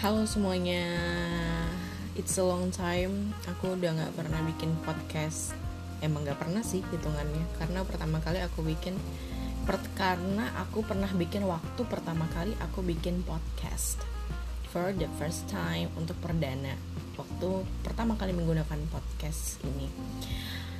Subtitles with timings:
[0.00, 0.96] Halo semuanya,
[2.16, 3.36] it's a long time.
[3.44, 5.52] Aku udah nggak pernah bikin podcast.
[6.00, 8.96] Emang nggak pernah sih hitungannya, karena pertama kali aku bikin,
[9.68, 14.00] per, karena aku pernah bikin waktu pertama kali aku bikin podcast
[14.72, 16.80] for the first time untuk perdana
[17.20, 19.84] waktu pertama kali menggunakan podcast ini.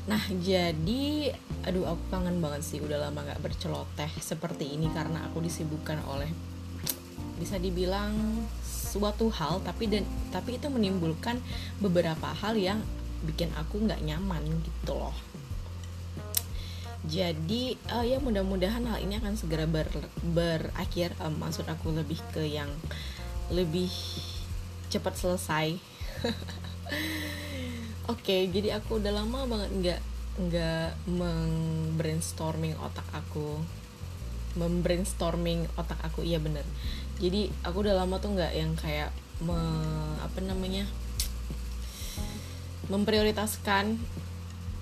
[0.09, 1.29] Nah jadi,
[1.69, 6.33] aduh aku kangen banget sih udah lama nggak berceloteh seperti ini karena aku disibukkan oleh
[7.41, 11.41] bisa dibilang suatu hal tapi dan tapi itu menimbulkan
[11.81, 12.85] beberapa hal yang
[13.25, 15.17] bikin aku nggak nyaman gitu loh.
[17.01, 19.89] Jadi uh, ya mudah-mudahan hal ini akan segera ber,
[20.21, 21.17] berakhir.
[21.25, 22.69] Um, maksud aku lebih ke yang
[23.49, 23.89] lebih
[24.93, 25.81] cepat selesai.
[28.11, 30.01] Oke okay, jadi aku udah lama banget nggak
[30.41, 33.61] nggak mengbrainstorming otak aku
[34.59, 36.27] membrainstorming otak aku.
[36.27, 36.67] Iya bener.
[37.21, 39.13] Jadi aku udah lama tuh nggak yang kayak
[39.45, 39.57] me,
[40.21, 40.85] apa namanya
[42.91, 44.01] memprioritaskan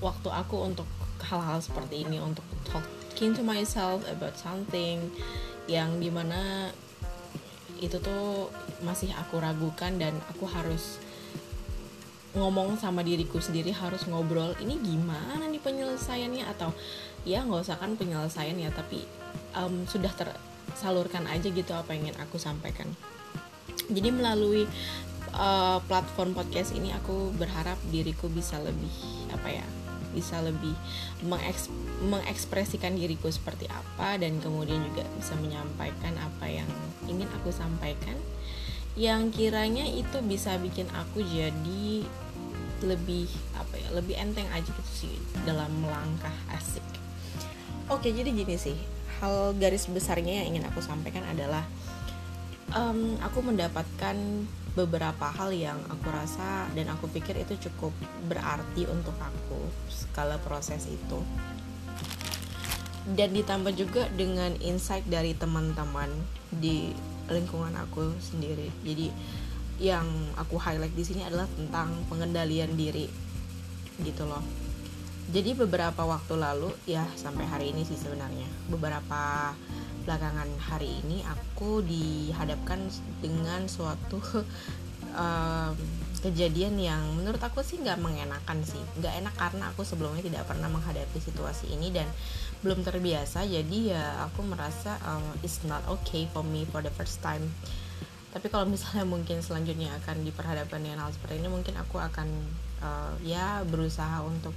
[0.01, 0.89] waktu aku untuk
[1.29, 5.13] hal-hal seperti ini untuk talking to myself about something
[5.69, 6.73] yang di mana
[7.79, 8.51] itu tuh
[8.83, 10.99] masih aku ragukan dan aku harus
[12.37, 16.45] ngomong sama diriku sendiri harus ngobrol ini gimana nih penyelesaiannya?
[16.47, 16.71] Atau
[17.27, 19.03] ya nggak usah kan penyelesaian ya tapi
[19.57, 20.31] um, sudah ter
[20.79, 22.87] salurkan aja gitu apa yang ingin aku sampaikan.
[23.89, 24.69] Jadi melalui
[25.35, 28.93] uh, platform podcast ini aku berharap diriku bisa lebih
[29.33, 29.67] apa ya
[30.09, 30.73] bisa lebih
[31.21, 31.69] mengeks
[32.01, 36.69] mengekspresikan diriku seperti apa dan kemudian juga bisa menyampaikan apa yang
[37.11, 38.17] ingin aku sampaikan.
[38.99, 42.03] Yang kiranya itu bisa bikin aku jadi
[42.83, 45.15] lebih apa ya lebih enteng aja gitu sih
[45.47, 46.83] dalam melangkah asik.
[47.89, 51.67] Oke jadi gini sih hal garis besarnya yang ingin aku sampaikan adalah
[52.75, 54.17] um, aku mendapatkan
[54.79, 57.91] beberapa hal yang aku rasa dan aku pikir itu cukup
[58.31, 59.59] berarti untuk aku
[59.91, 61.19] skala proses itu.
[63.09, 66.13] Dan ditambah juga dengan insight dari teman-teman
[66.53, 66.93] di
[67.33, 68.69] lingkungan aku sendiri.
[68.85, 69.09] Jadi
[69.81, 70.07] yang
[70.37, 73.09] aku highlight di sini adalah tentang pengendalian diri
[74.03, 74.68] gitu loh
[75.29, 79.53] jadi beberapa waktu lalu ya sampai hari ini sih sebenarnya beberapa
[80.09, 82.81] belakangan hari ini aku dihadapkan
[83.21, 84.25] dengan suatu
[85.21, 85.77] um,
[86.19, 88.81] kejadian yang menurut aku sih nggak mengenakan sih.
[88.99, 92.09] Nggak enak karena aku sebelumnya tidak pernah menghadapi situasi ini dan
[92.65, 93.47] belum terbiasa.
[93.47, 97.45] Jadi ya aku merasa um, it's not okay for me for the first time.
[98.35, 102.29] Tapi kalau misalnya mungkin selanjutnya akan diperhadapkan dengan hal seperti ini mungkin aku akan
[102.83, 104.57] uh, ya berusaha untuk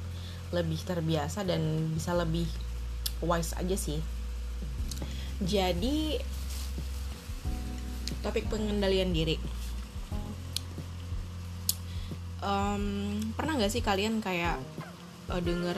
[0.51, 2.47] lebih terbiasa dan bisa lebih
[3.23, 3.99] wise aja sih.
[5.41, 6.21] Jadi
[8.21, 9.37] topik pengendalian diri.
[12.41, 14.57] Um, pernah nggak sih kalian kayak
[15.29, 15.77] uh, denger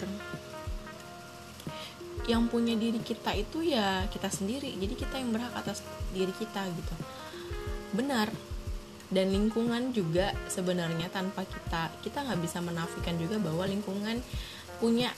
[2.23, 5.83] yang punya diri kita itu ya kita sendiri jadi kita yang berhak atas
[6.15, 6.95] diri kita gitu.
[7.95, 8.31] Benar.
[9.13, 14.23] Dan lingkungan juga sebenarnya tanpa kita kita nggak bisa menafikan juga bahwa lingkungan
[14.83, 15.15] punya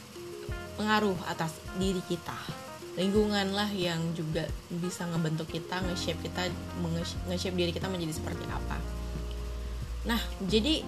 [0.78, 2.38] pengaruh atas diri kita.
[3.02, 6.54] Lingkungan lah yang juga bisa ngebentuk kita nge-shape kita
[7.26, 8.78] nge-shape diri kita menjadi seperti apa.
[10.06, 10.86] Nah jadi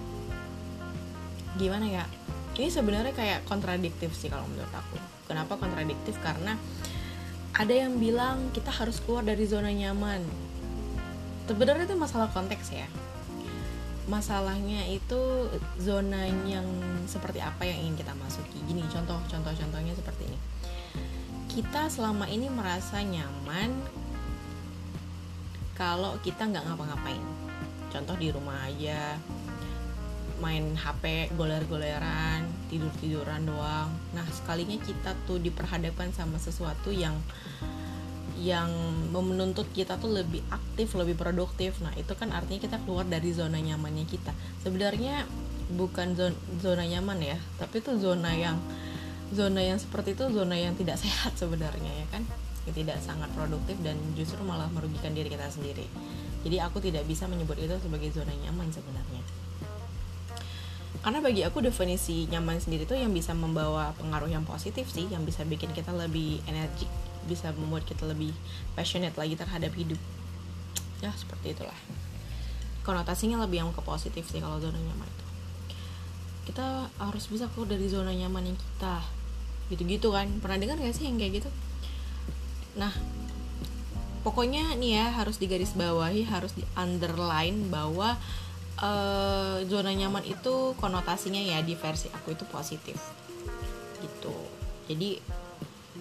[1.58, 2.06] gimana ya?
[2.54, 4.94] Ini sebenarnya kayak kontradiktif sih kalau menurut aku.
[5.26, 6.14] Kenapa kontradiktif?
[6.22, 6.54] Karena
[7.58, 10.22] ada yang bilang kita harus keluar dari zona nyaman.
[11.50, 12.86] Sebenarnya itu masalah konteks ya
[14.08, 16.64] masalahnya itu zona yang
[17.04, 18.56] seperti apa yang ingin kita masuki?
[18.64, 20.38] Gini contoh contoh contohnya seperti ini.
[21.48, 23.84] Kita selama ini merasa nyaman
[25.76, 27.22] kalau kita nggak ngapa-ngapain.
[27.92, 29.20] Contoh di rumah aja
[30.38, 33.92] main HP goler-goleran tidur-tiduran doang.
[34.16, 37.14] Nah sekalinya kita tuh diperhadapkan sama sesuatu yang
[38.38, 38.70] yang
[39.10, 41.82] menuntut kita tuh lebih aktif, lebih produktif.
[41.82, 44.30] Nah, itu kan artinya kita keluar dari zona nyamannya kita.
[44.62, 45.26] Sebenarnya
[45.74, 48.56] bukan zona, zona nyaman ya, tapi itu zona yang
[49.28, 52.22] zona yang seperti itu zona yang tidak sehat sebenarnya ya kan.
[52.70, 55.84] Yang tidak sangat produktif dan justru malah merugikan diri kita sendiri.
[56.46, 59.47] Jadi aku tidak bisa menyebut itu sebagai zona nyaman sebenarnya.
[61.08, 65.24] Karena bagi aku definisi nyaman sendiri itu yang bisa membawa pengaruh yang positif sih, yang
[65.24, 66.84] bisa bikin kita lebih energik
[67.24, 68.28] bisa membuat kita lebih
[68.76, 69.96] passionate lagi terhadap hidup.
[71.00, 71.80] Ya seperti itulah.
[72.84, 75.24] Konotasinya lebih yang ke positif sih kalau zona nyaman itu.
[76.52, 79.00] Kita harus bisa keluar dari zona nyaman yang kita
[79.72, 80.28] gitu-gitu kan.
[80.44, 81.48] Pernah dengar gak sih yang kayak gitu?
[82.76, 82.92] Nah
[84.28, 88.20] pokoknya nih ya harus digaris bawahi harus di underline bahwa
[88.82, 92.98] uh, zona nyaman itu konotasinya ya di versi aku itu positif.
[93.98, 94.34] Gitu.
[94.88, 95.18] Jadi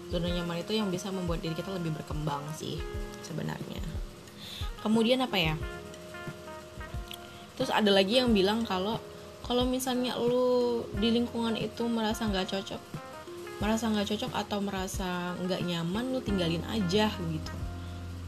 [0.09, 2.79] zona nyaman itu yang bisa membuat diri kita lebih berkembang sih
[3.25, 3.81] sebenarnya.
[4.81, 5.55] Kemudian apa ya?
[7.57, 9.01] Terus ada lagi yang bilang kalau
[9.41, 13.07] kalau misalnya lu di lingkungan itu merasa nggak cocok
[13.57, 17.53] merasa nggak cocok atau merasa nggak nyaman lu tinggalin aja gitu.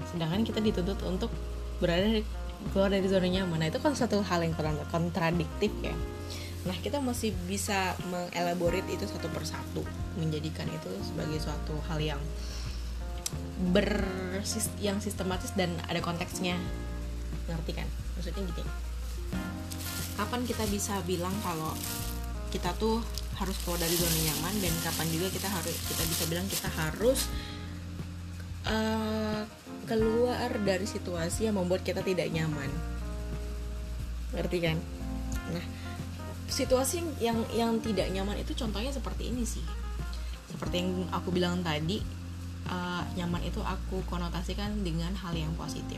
[0.09, 1.29] Sedangkan kita dituntut untuk
[1.77, 2.25] berada
[2.71, 3.59] keluar dari zona nyaman.
[3.59, 4.55] Nah itu kan satu hal yang
[4.91, 5.95] kontradiktif ya.
[6.67, 9.81] Nah kita masih bisa mengelaborate itu satu persatu
[10.19, 12.21] menjadikan itu sebagai suatu hal yang
[13.71, 14.03] ber
[14.81, 16.59] yang sistematis dan ada konteksnya.
[17.47, 17.87] Ngerti kan?
[18.19, 18.63] Maksudnya gitu
[20.19, 21.71] kapan kita bisa bilang kalau
[22.51, 22.99] kita tuh
[23.39, 27.31] harus keluar dari zona nyaman dan kapan juga kita harus kita bisa bilang kita harus
[28.67, 29.47] uh,
[29.89, 32.69] keluar dari situasi yang membuat kita tidak nyaman.
[34.37, 34.77] Ngerti kan?
[35.49, 35.65] Nah
[36.49, 39.65] situasi yang yang tidak nyaman itu contohnya seperti ini sih.
[40.49, 42.01] Seperti yang aku bilang tadi
[42.69, 45.97] uh, nyaman itu aku konotasikan dengan hal yang positif.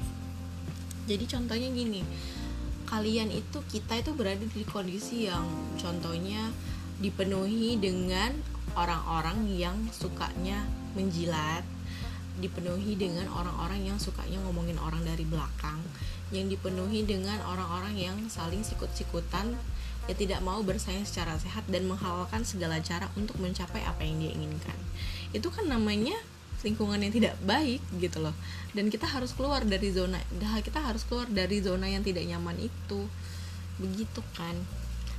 [1.11, 2.01] Jadi contohnya gini
[2.91, 5.47] kalian itu kita itu berada di kondisi yang
[5.79, 6.51] contohnya
[6.99, 8.35] dipenuhi dengan
[8.75, 11.63] orang-orang yang sukanya menjilat
[12.39, 15.83] dipenuhi dengan orang-orang yang sukanya ngomongin orang dari belakang
[16.31, 19.59] yang dipenuhi dengan orang-orang yang saling sikut-sikutan
[20.09, 24.31] ya tidak mau bersaing secara sehat dan menghalalkan segala cara untuk mencapai apa yang dia
[24.33, 24.77] inginkan.
[25.35, 26.15] Itu kan namanya
[26.63, 28.33] lingkungan yang tidak baik gitu loh.
[28.71, 30.17] Dan kita harus keluar dari zona
[30.63, 33.05] kita harus keluar dari zona yang tidak nyaman itu.
[33.77, 34.55] Begitu kan.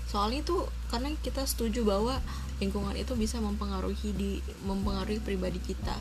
[0.09, 2.19] Soalnya itu karena kita setuju bahwa
[2.59, 4.31] lingkungan itu bisa mempengaruhi di
[4.67, 5.94] mempengaruhi pribadi kita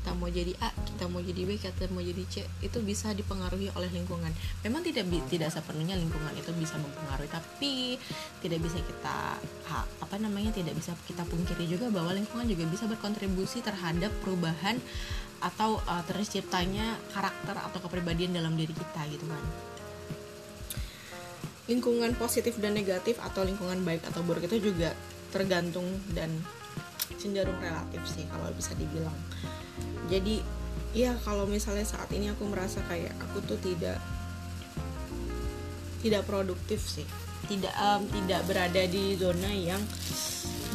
[0.00, 3.68] kita mau jadi A, kita mau jadi B, kita mau jadi C, itu bisa dipengaruhi
[3.76, 4.32] oleh lingkungan.
[4.64, 8.00] Memang tidak tidak sepenuhnya lingkungan itu bisa mempengaruhi, tapi
[8.40, 9.36] tidak bisa kita
[10.00, 14.80] apa namanya tidak bisa kita pungkiri juga bahwa lingkungan juga bisa berkontribusi terhadap perubahan
[15.44, 19.44] atau uh, terciptanya karakter atau kepribadian dalam diri kita gitu kan.
[21.68, 24.96] Lingkungan positif dan negatif atau lingkungan baik atau buruk itu juga
[25.28, 25.86] tergantung
[26.16, 26.32] dan
[27.20, 29.14] cenderung relatif sih kalau bisa dibilang
[30.10, 30.42] jadi
[30.90, 34.02] ya kalau misalnya saat ini aku merasa kayak aku tuh tidak
[36.02, 37.06] tidak produktif sih.
[37.46, 39.80] Tidak um, tidak berada di zona yang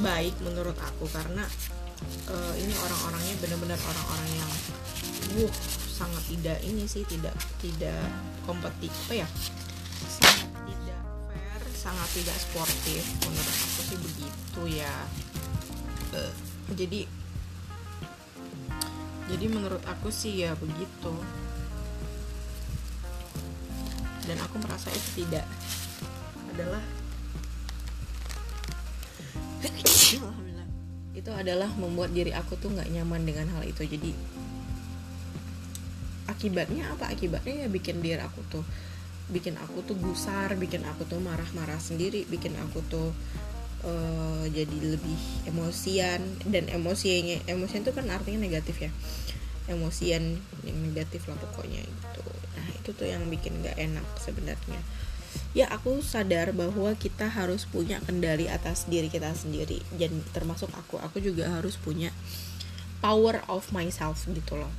[0.02, 1.06] baik menurut aku.
[1.12, 1.44] Karena
[2.32, 4.52] uh, ini orang-orangnya benar-benar orang-orang yang
[5.36, 5.54] wuh
[5.92, 8.02] sangat tidak ini sih tidak tidak
[8.48, 9.28] kompetitif apa ya?
[10.06, 14.96] Sangat tidak fair sangat tidak sportif menurut aku sih begitu ya.
[16.16, 16.34] Uh,
[16.76, 17.25] jadi
[19.26, 21.14] jadi menurut aku sih ya begitu.
[24.26, 25.46] Dan aku merasa itu tidak
[26.54, 26.84] adalah
[31.16, 33.82] itu adalah membuat diri aku tuh nggak nyaman dengan hal itu.
[33.86, 34.14] Jadi
[36.30, 37.10] akibatnya apa?
[37.10, 38.66] Akibatnya ya bikin diri aku tuh
[39.26, 43.10] bikin aku tuh gusar bikin aku tuh marah-marah sendiri bikin aku tuh
[43.86, 45.18] uh, jadi lebih
[45.48, 48.92] emosian dan emosinya emosian itu kan artinya negatif ya.
[49.66, 52.22] Emosian yang negatif lah pokoknya itu
[52.56, 54.82] nah itu tuh yang bikin nggak enak sebenarnya.
[55.56, 59.80] Ya aku sadar bahwa kita harus punya kendali atas diri kita sendiri.
[59.96, 62.12] Dan termasuk aku aku juga harus punya
[63.00, 64.72] power of myself gitu loh.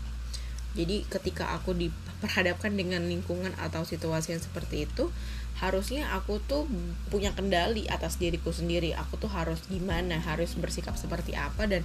[0.76, 5.08] Jadi ketika aku diperhadapkan dengan lingkungan atau situasi yang seperti itu
[5.56, 6.68] harusnya aku tuh
[7.08, 8.92] punya kendali atas diriku sendiri.
[8.92, 11.82] Aku tuh harus gimana harus bersikap seperti apa dan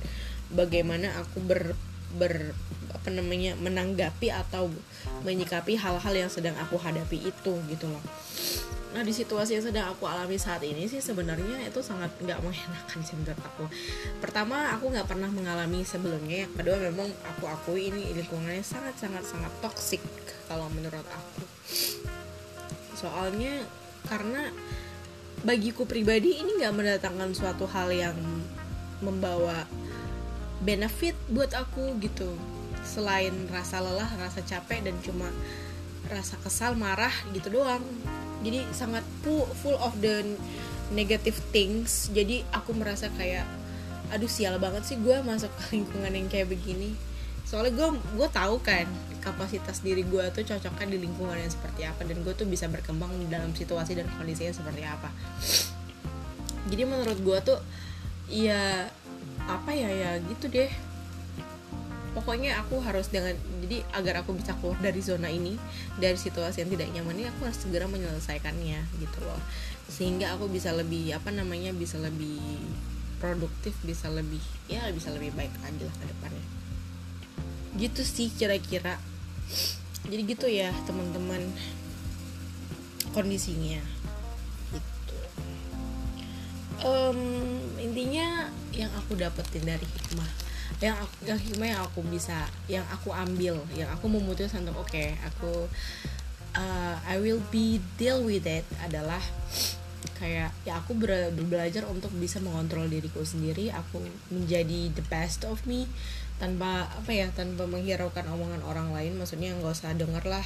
[0.51, 1.75] bagaimana aku ber
[2.11, 2.51] ber
[2.91, 4.67] apa namanya menanggapi atau
[5.23, 8.03] menyikapi hal-hal yang sedang aku hadapi itu gitu loh.
[8.91, 12.99] Nah di situasi yang sedang aku alami saat ini sih sebenarnya itu sangat nggak mengenakan
[12.99, 13.65] sih menurut aku.
[14.19, 19.23] Pertama aku nggak pernah mengalami sebelumnya yang kedua memang aku akui ini lingkungannya sangat sangat
[19.23, 20.03] sangat toksik
[20.51, 21.47] kalau menurut aku
[23.01, 23.65] soalnya
[24.05, 24.53] karena
[25.41, 28.17] bagiku pribadi ini nggak mendatangkan suatu hal yang
[29.01, 29.65] membawa
[30.61, 32.29] benefit buat aku gitu.
[32.85, 35.29] Selain rasa lelah rasa capek dan cuma
[36.09, 37.81] rasa kesal marah gitu doang.
[38.41, 40.37] Jadi sangat full, of the
[40.93, 42.09] negative things.
[42.13, 43.45] Jadi aku merasa kayak
[44.11, 46.93] aduh sial banget sih gue masuk ke lingkungan yang kayak begini.
[47.49, 48.85] Soalnya gue gue tahu kan
[49.21, 53.13] kapasitas diri gue tuh cocoknya di lingkungan yang seperti apa dan gue tuh bisa berkembang
[53.29, 55.13] dalam situasi dan kondisinya seperti apa.
[56.67, 57.59] Jadi menurut gue tuh
[58.27, 58.89] ya
[59.45, 60.69] apa ya ya gitu deh.
[62.11, 63.31] Pokoknya aku harus dengan
[63.63, 65.55] jadi agar aku bisa keluar dari zona ini
[65.95, 69.39] dari situasi yang tidak nyaman ini aku harus segera menyelesaikannya gitu loh.
[69.87, 72.41] Sehingga aku bisa lebih apa namanya bisa lebih
[73.21, 76.45] produktif bisa lebih ya bisa lebih baik lagi lah ke depannya.
[77.79, 78.99] Gitu sih kira-kira
[80.07, 81.45] jadi gitu ya teman-teman
[83.11, 83.81] kondisinya.
[84.73, 85.15] Gitu.
[86.81, 87.19] Um,
[87.77, 90.31] intinya yang aku dapetin dari hikmah
[90.81, 94.89] yang aku, yang hikmah yang aku bisa yang aku ambil yang aku memutuskan untuk oke
[94.89, 95.69] okay, aku
[96.57, 99.21] uh, I will be deal with it adalah
[100.17, 104.01] kayak ya aku ber belajar untuk bisa mengontrol diriku sendiri aku
[104.33, 105.85] menjadi the best of me
[106.41, 110.45] tanpa apa ya tanpa menghiraukan omongan orang lain maksudnya nggak usah denger lah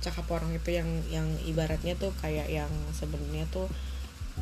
[0.00, 3.68] cakap orang itu yang yang ibaratnya tuh kayak yang sebenarnya tuh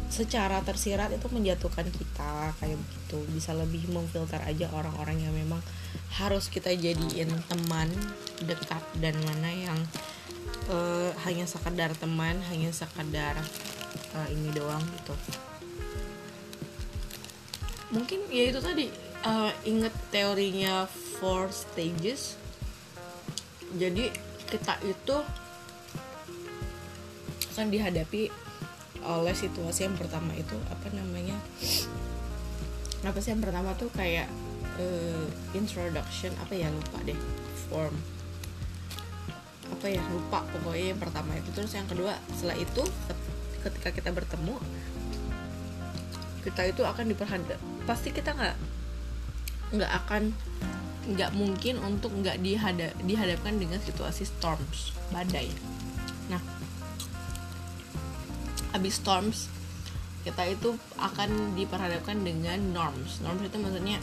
[0.07, 5.59] secara tersirat itu menjatuhkan kita kayak begitu bisa lebih memfilter aja orang-orang yang memang
[6.15, 7.91] harus kita jadiin teman
[8.47, 9.79] dekat dan mana yang
[10.71, 13.37] uh, hanya sekedar teman hanya sekedar
[14.14, 15.14] uh, ini doang gitu.
[17.88, 18.87] Mungkin ya itu tadi
[19.25, 20.85] uh, inget teorinya
[21.18, 22.37] four stages.
[23.76, 24.12] Jadi
[24.49, 25.16] kita itu
[27.59, 28.30] akan dihadapi
[29.02, 31.35] oleh situasi yang pertama itu apa namanya?
[33.02, 34.30] Apa sih yang pertama tuh kayak
[34.78, 35.26] uh,
[35.59, 37.18] introduction apa ya lupa deh
[37.66, 37.97] form.
[39.75, 41.50] Apa ya lupa pokoknya yang pertama itu.
[41.50, 42.85] Terus yang kedua setelah itu
[43.69, 44.57] ketika kita bertemu
[46.49, 48.57] kita itu akan diperhadap pasti kita nggak
[49.77, 50.33] nggak akan
[51.09, 55.49] nggak mungkin untuk nggak dihadap dihadapkan dengan situasi storms badai.
[56.29, 56.41] Nah
[58.77, 59.49] habis storms
[60.25, 63.25] kita itu akan diperhadapkan dengan norms.
[63.25, 63.99] Norms itu maksudnya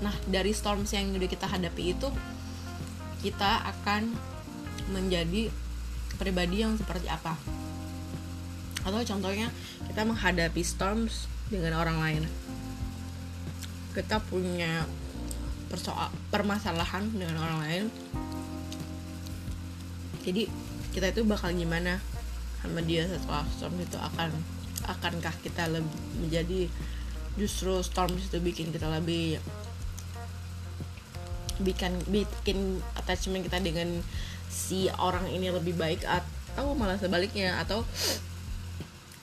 [0.00, 2.08] nah dari storms yang udah kita hadapi itu
[3.20, 4.16] kita akan
[4.92, 5.52] menjadi
[6.16, 7.36] pribadi yang seperti apa
[8.86, 9.52] atau contohnya
[9.88, 12.22] kita menghadapi storms dengan orang lain.
[13.92, 14.86] Kita punya
[15.70, 17.84] persoal permasalahan dengan orang lain.
[20.24, 20.46] Jadi
[20.90, 22.02] kita itu bakal gimana
[22.60, 24.30] sama dia setelah storm itu akan
[24.84, 26.60] akankah kita lebih menjadi
[27.38, 29.38] justru storm itu bikin kita lebih
[31.60, 34.00] bikin bikin attachment kita dengan
[34.50, 37.86] si orang ini lebih baik atau malah sebaliknya atau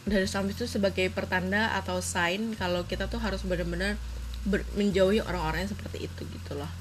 [0.08, 4.00] dari storm itu sebagai pertanda atau sign kalau kita tuh harus benar-benar
[4.80, 6.72] menjauhi orang-orang yang seperti itu gitu loh.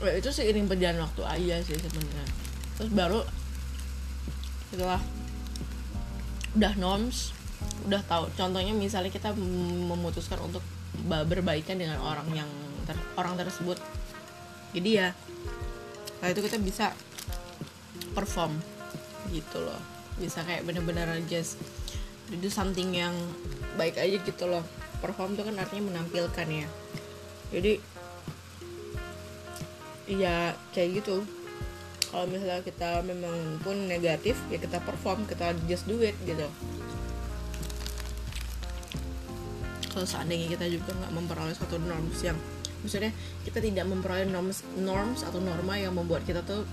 [0.00, 2.26] Ya, itu seiring berjalan waktu aja sih sebenarnya.
[2.80, 3.20] Terus baru
[4.72, 4.98] setelah
[6.56, 7.36] udah norms
[7.84, 9.36] udah tahu contohnya misalnya kita
[9.84, 10.64] memutuskan untuk
[11.04, 12.48] berbaikan dengan orang yang
[12.88, 13.76] ter, orang tersebut.
[14.72, 15.12] Jadi ya
[16.08, 16.86] setelah itu kita bisa
[18.16, 18.56] perform
[19.28, 21.58] gitu loh bisa kayak bener-bener just
[22.30, 23.14] do something yang
[23.74, 24.64] baik aja gitu loh.
[25.02, 26.68] Perform itu kan artinya menampilkan ya.
[27.52, 27.72] Jadi
[30.08, 31.24] ya kayak gitu.
[32.14, 36.46] Kalau misalnya kita memang pun negatif ya kita perform kita just do it gitu.
[39.90, 42.38] Kalau seandainya kita juga nggak memperoleh suatu norms yang
[42.82, 43.14] maksudnya
[43.46, 46.68] kita tidak memperoleh norms norms atau norma yang membuat kita tuh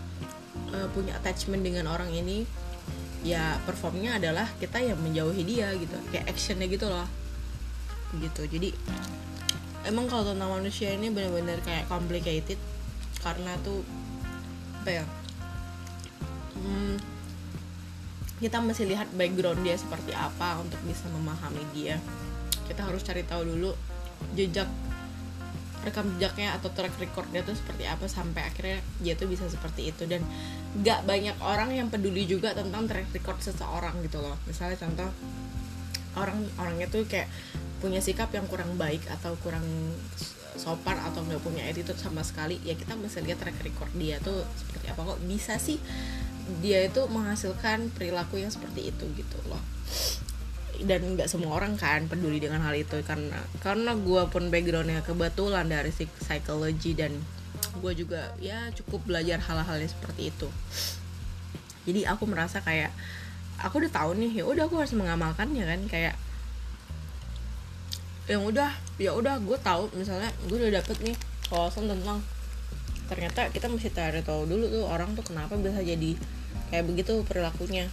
[0.74, 2.44] uh, punya attachment dengan orang ini
[3.22, 5.98] ya performnya adalah kita yang menjauhi dia gitu.
[6.10, 7.08] Kayak actionnya gitu loh.
[8.18, 8.42] Gitu.
[8.48, 8.70] Jadi
[9.88, 12.58] emang kalau tentang manusia ini benar-benar kayak complicated.
[13.22, 13.86] Karena tuh
[14.82, 15.06] apa ya
[16.58, 16.98] hmm,
[18.42, 22.02] kita masih lihat background dia seperti apa untuk bisa memahami dia.
[22.66, 23.78] Kita harus cari tahu dulu
[24.34, 24.66] jejak
[25.82, 30.06] rekam jejaknya atau track recordnya tuh seperti apa sampai akhirnya dia tuh bisa seperti itu.
[30.06, 30.24] Dan
[30.82, 34.38] gak banyak orang yang peduli juga tentang track record seseorang gitu loh.
[34.46, 35.10] Misalnya contoh
[36.20, 37.32] orang orangnya tuh kayak
[37.80, 39.66] punya sikap yang kurang baik atau kurang
[40.60, 44.44] sopan atau nggak punya attitude sama sekali ya kita mesti lihat track record dia tuh
[44.60, 45.02] seperti apa.
[45.16, 45.80] Kok bisa sih
[46.60, 49.62] dia itu menghasilkan perilaku yang seperti itu gitu loh
[50.86, 53.00] dan nggak semua orang kan peduli dengan hal itu.
[53.06, 57.16] Karena karena gue pun backgroundnya kebetulan dari psikologi dan
[57.78, 60.48] gue juga ya cukup belajar hal-hal yang seperti itu.
[61.88, 62.94] Jadi aku merasa kayak
[63.62, 66.16] aku udah tahu nih ya udah aku harus mengamalkannya kan kayak
[68.30, 68.70] yang udah
[69.02, 71.16] ya udah gue tahu misalnya gue udah dapet nih
[71.52, 72.22] wawasan tentang
[73.12, 76.16] ternyata kita mesti cari tahu dulu tuh orang tuh kenapa bisa jadi
[76.72, 77.92] kayak begitu perilakunya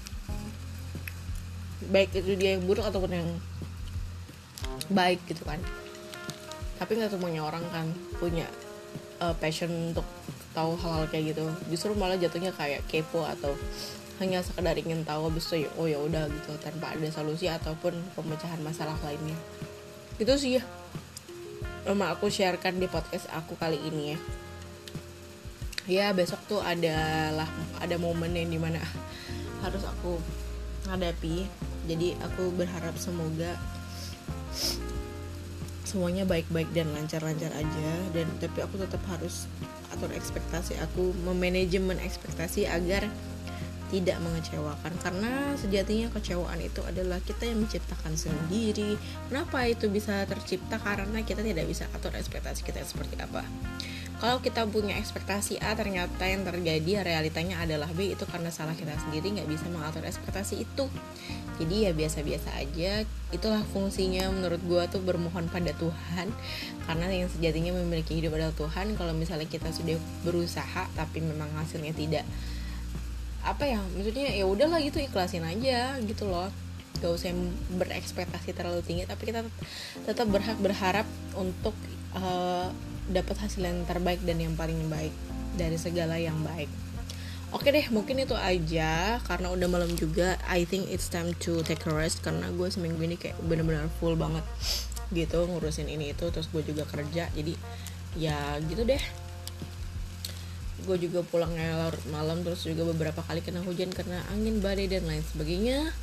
[1.89, 3.29] baik itu dia yang buruk ataupun yang
[4.93, 5.61] baik gitu kan.
[6.79, 7.91] Tapi nggak semuanya orang kan
[8.23, 8.47] punya
[9.19, 10.07] uh, passion untuk
[10.55, 11.45] tahu hal-hal kayak gitu.
[11.73, 13.53] Justru malah jatuhnya kayak kepo atau
[14.19, 17.95] hanya sekedar ingin tahu habis itu ya, oh ya udah gitu tanpa ada solusi ataupun
[18.19, 19.39] pemecahan masalah lainnya.
[20.19, 20.63] Itu sih ya.
[21.87, 24.19] Lama aku sharekan di podcast aku kali ini ya.
[25.89, 27.49] Ya besok tuh adalah
[27.81, 28.83] ada momen yang di mana
[29.65, 30.21] harus aku
[30.91, 31.49] hadapi
[31.89, 33.57] jadi aku berharap semoga
[35.89, 37.91] semuanya baik-baik dan lancar-lancar aja.
[38.13, 39.49] Dan tapi aku tetap harus
[39.89, 43.09] atur ekspektasi aku memanajemen ekspektasi agar
[43.89, 44.93] tidak mengecewakan.
[45.01, 49.01] Karena sejatinya kecewaan itu adalah kita yang menciptakan sendiri.
[49.33, 50.77] Kenapa itu bisa tercipta?
[50.77, 53.41] Karena kita tidak bisa atur ekspektasi kita seperti apa
[54.19, 58.91] kalau kita punya ekspektasi A ternyata yang terjadi realitanya adalah B itu karena salah kita
[58.99, 60.91] sendiri nggak bisa mengatur ekspektasi itu.
[61.63, 63.07] Jadi ya biasa-biasa aja.
[63.31, 66.35] Itulah fungsinya menurut gue tuh bermohon pada Tuhan.
[66.91, 68.99] Karena yang sejatinya memiliki hidup adalah Tuhan.
[68.99, 69.95] Kalau misalnya kita sudah
[70.27, 72.27] berusaha tapi memang hasilnya tidak
[73.39, 76.51] apa ya maksudnya ya udahlah gitu ikhlasin aja gitu loh.
[76.99, 77.31] Gak usah
[77.79, 79.47] berekspektasi terlalu tinggi tapi kita
[80.03, 81.07] tetap berhak berharap
[81.39, 81.71] untuk
[82.17, 82.73] uh,
[83.09, 85.13] dapat hasil yang terbaik dan yang paling baik
[85.57, 86.69] dari segala yang baik.
[87.49, 89.17] Oke deh, mungkin itu aja.
[89.25, 90.37] Karena udah malam juga.
[90.45, 92.21] I think it's time to take a rest.
[92.21, 94.45] Karena gue seminggu ini kayak bener-bener full banget
[95.17, 96.29] gitu ngurusin ini itu.
[96.29, 97.55] Terus gue juga kerja jadi
[98.21, 99.01] ya gitu deh.
[100.85, 105.09] Gue juga pulangnya larut malam terus juga beberapa kali kena hujan karena angin badai dan
[105.09, 105.97] lain sebagainya.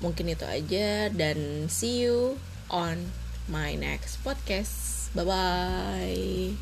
[0.00, 2.40] Mungkin itu aja dan see you
[2.72, 3.12] on
[3.44, 6.58] my next podcast bye bye